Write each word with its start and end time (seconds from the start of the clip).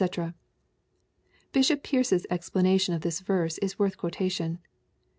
]Bishop 1.53 1.83
Pearce's 1.83 2.25
explanation 2.31 2.95
of 2.95 3.01
this 3.01 3.19
verse 3.19 3.59
is 3.59 3.77
worth 3.77 3.97
quotation. 3.97 4.57